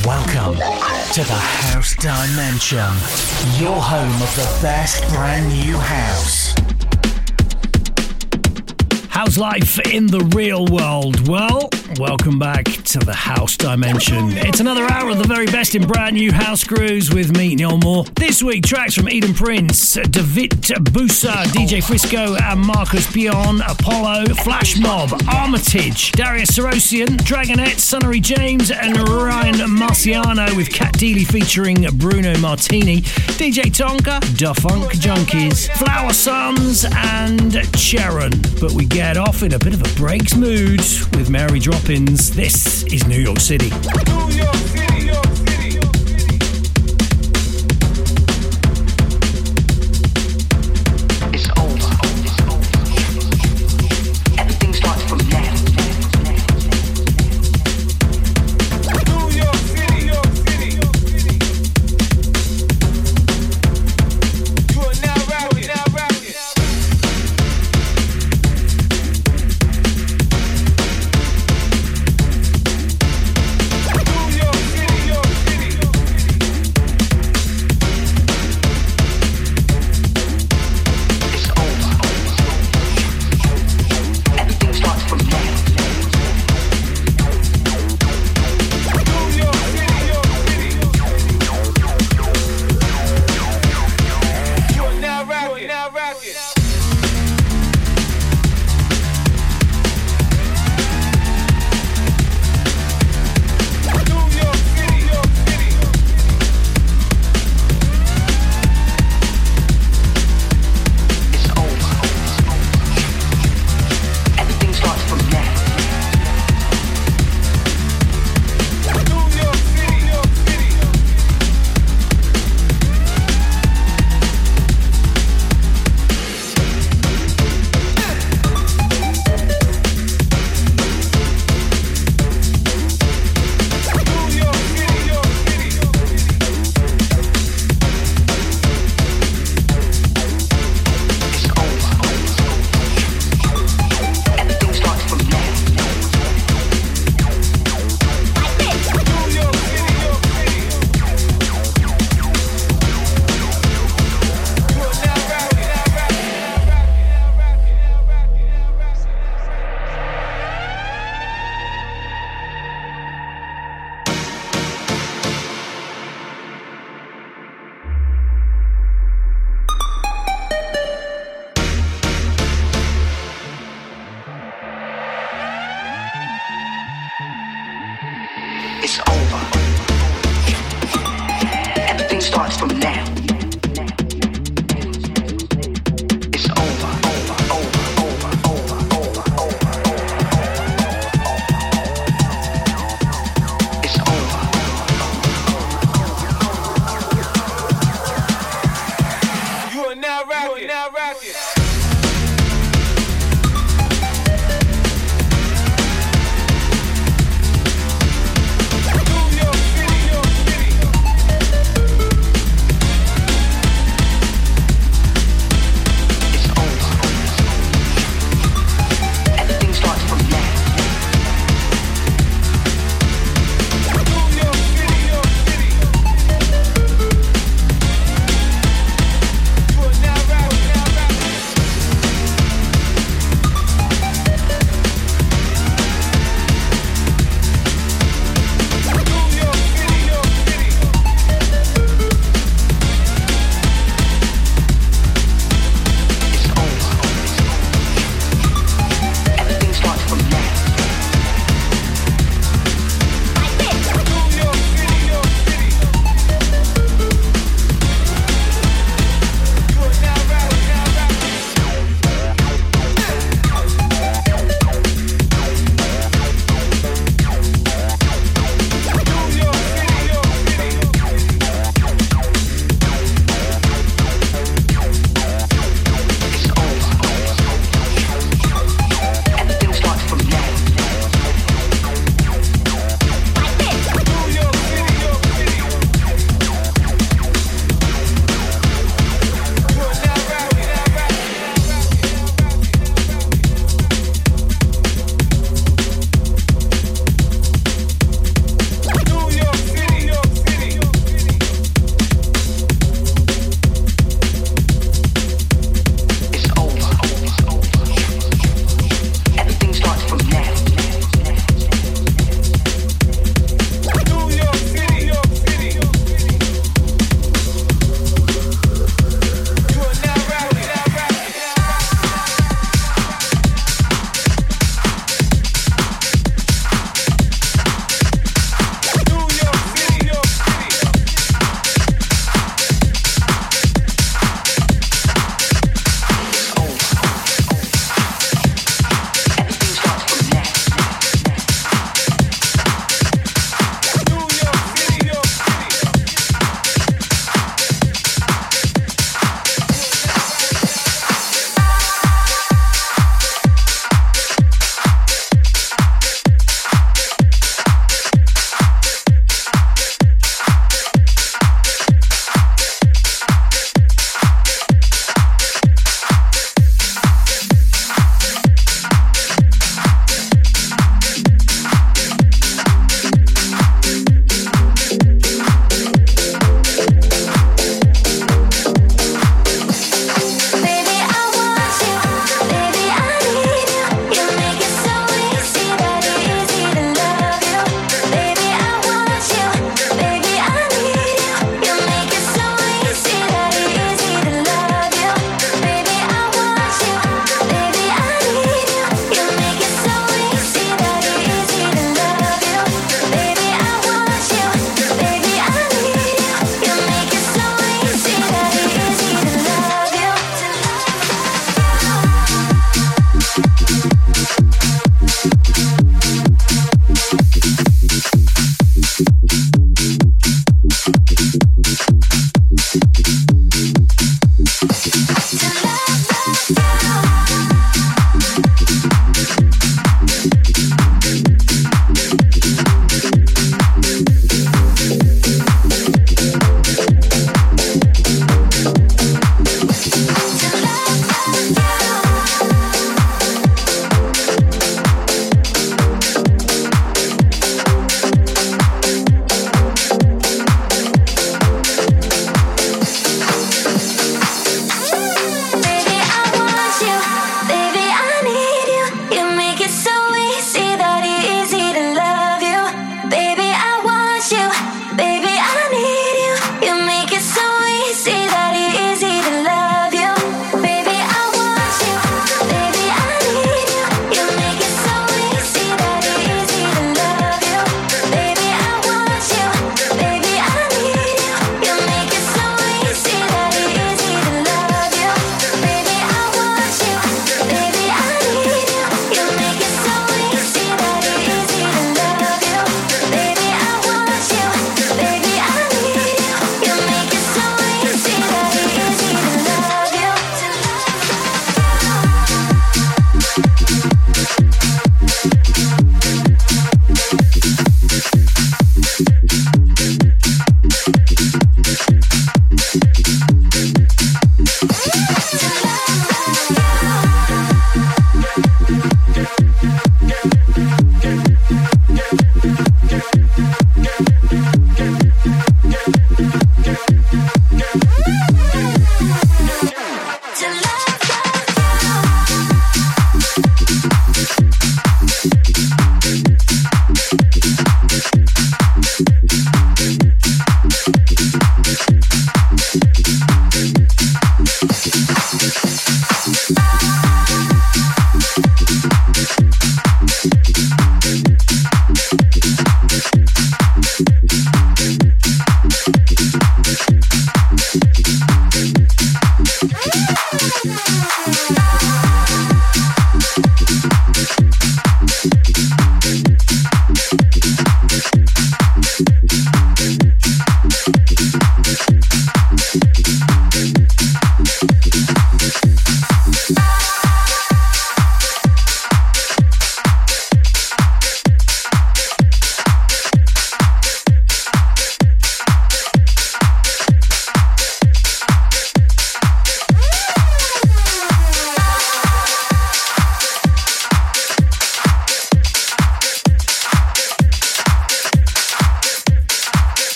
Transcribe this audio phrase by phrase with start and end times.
[0.00, 2.78] Welcome to the House Dimension,
[3.62, 6.54] your home of the best brand new house.
[9.22, 11.28] How's life in the real world?
[11.28, 14.32] Well, welcome back to the House Dimension.
[14.32, 17.78] It's another hour of the very best in brand new house grooves with me, Neil
[17.78, 18.02] Moore.
[18.16, 25.12] This week, tracks from Eden Prince, David Bousa, DJ Frisco, and Marcos Peon, Apollo, Flashmob,
[25.32, 33.02] Armitage, Darius Syrossian, Dragonette, Sunnery James, and Ryan Marciano with Cat Dealers featuring Bruno Martini,
[33.38, 38.60] DJ Tonka, Da Funk Junkies, Flowersons, and Cherian.
[38.60, 40.80] But we get off in a bit of a breaks mood
[41.16, 42.30] with Mary Droppinz.
[42.30, 43.70] This is New York City.
[43.70, 44.81] New York City.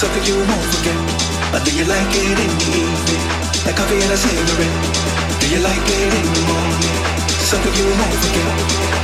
[0.00, 0.96] something you won't forget.
[1.52, 3.22] I think you like it in the evening,
[3.68, 4.76] That coffee and a cigarette.
[5.40, 6.96] Do you like it in the morning?
[7.28, 8.48] Something you won't forget.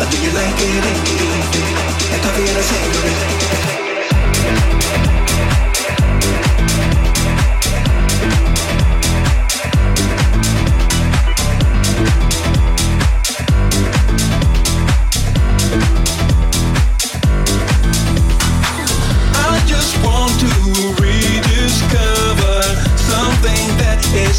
[0.01, 1.69] I think you like it in the evening,
[2.13, 3.76] That coffee and a cigarette.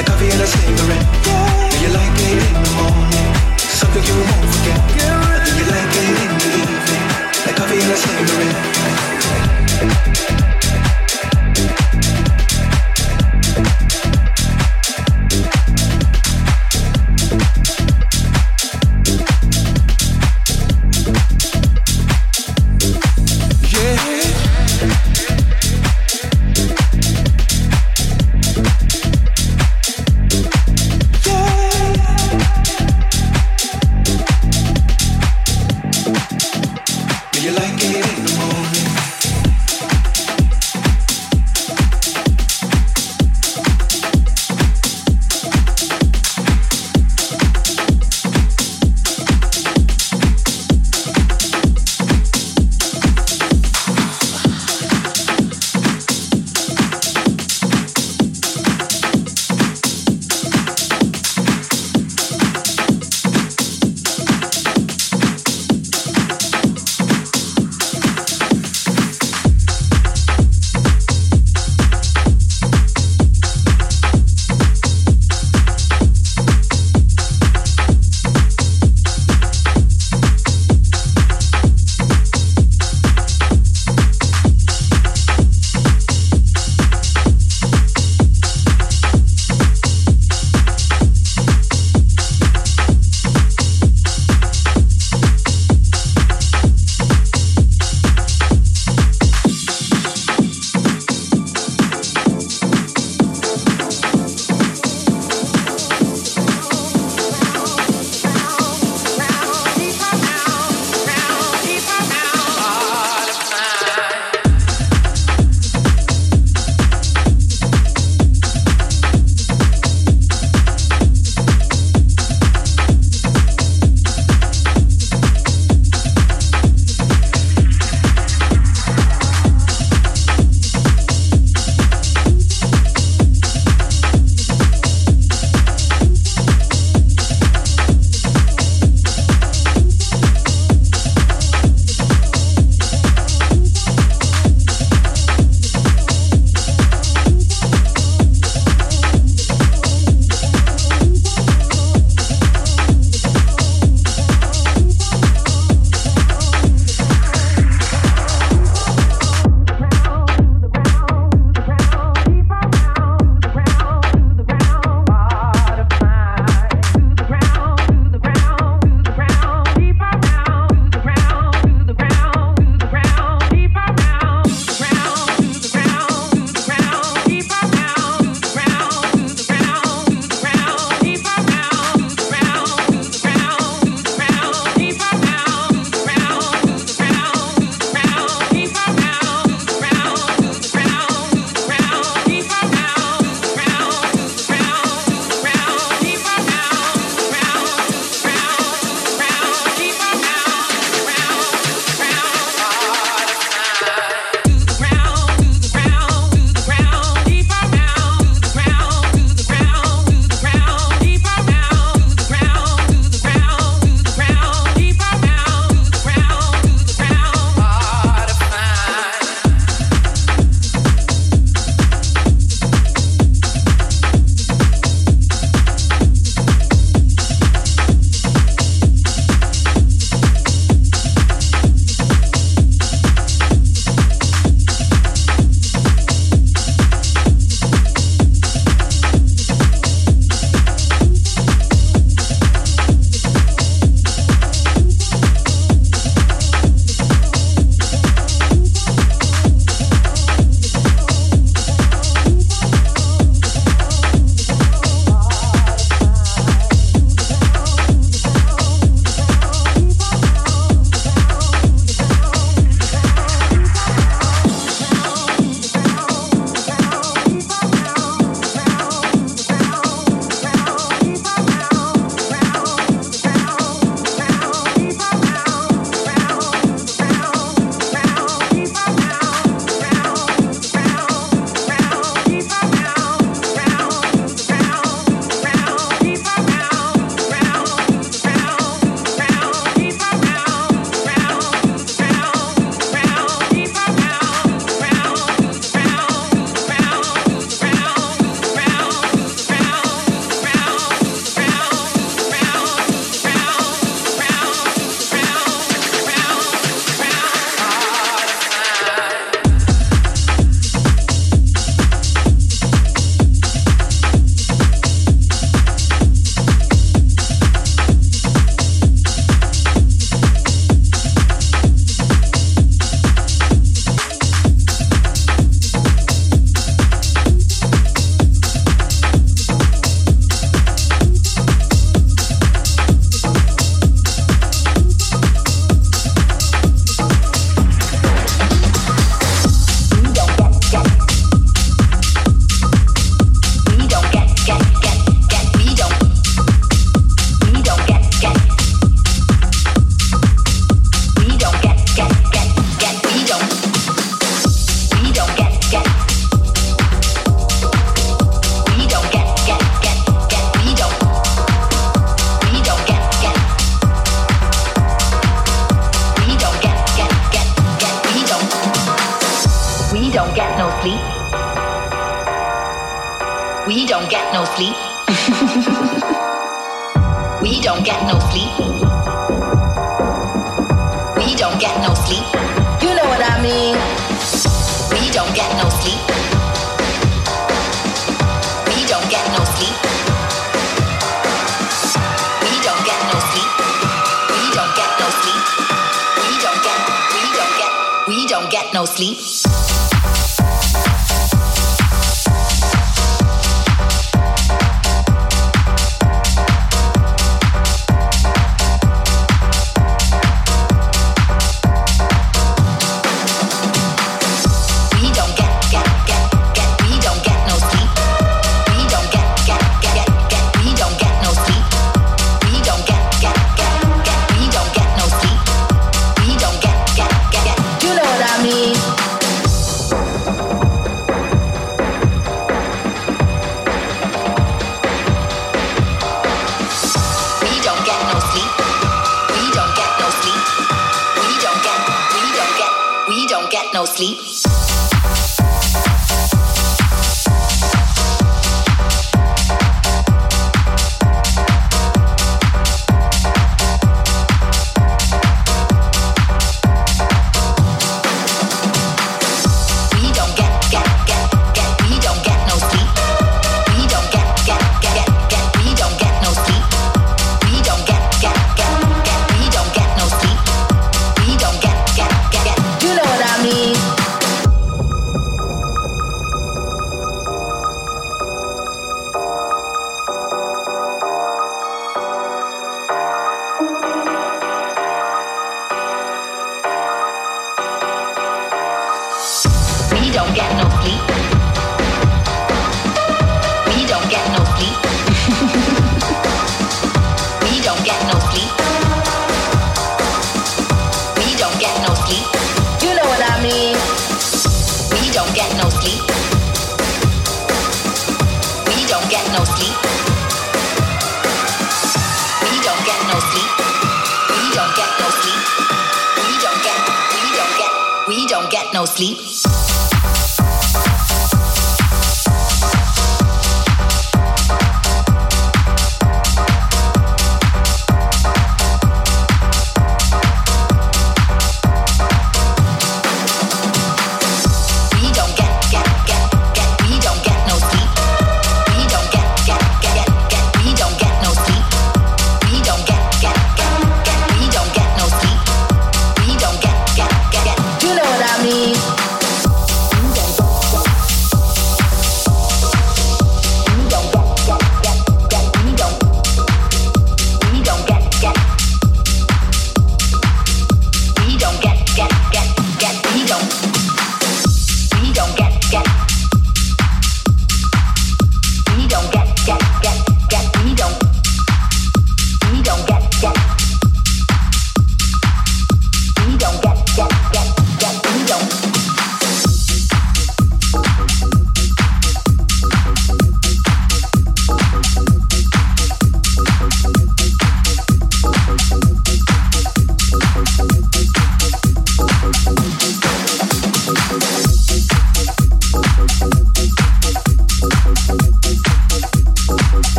[0.00, 1.06] Like coffee and a cigarette.
[1.26, 1.68] Yeah.
[1.68, 3.58] Do you like it in the morning?
[3.58, 4.79] Something you won't forget.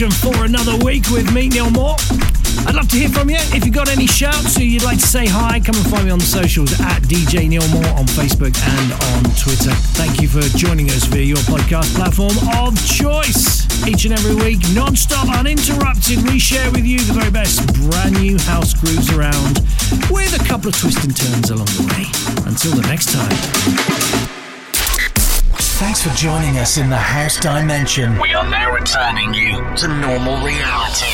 [0.00, 1.96] Dimension for another week with me, Neil Moore.
[2.66, 3.36] I'd love to hear from you.
[3.52, 6.10] If you've got any shouts or you'd like to say hi, come and find me
[6.10, 9.72] on the socials at DJ Neil Moore on Facebook and on Twitter.
[10.00, 13.66] Thank you for joining us via your podcast platform of choice.
[13.86, 18.38] Each and every week, non-stop, uninterrupted, we share with you the very best brand new
[18.38, 19.60] house grooves around
[20.10, 22.04] with a couple of twists and turns along the way.
[22.48, 24.39] Until the next time.
[25.80, 28.20] Thanks for joining us in the House Dimension.
[28.20, 31.09] We are now returning you to normal reality.